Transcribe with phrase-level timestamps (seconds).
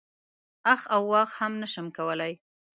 [0.73, 2.33] اخ او واخ هم نه شم کولای.